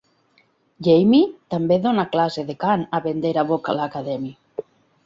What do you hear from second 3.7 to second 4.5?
Academy.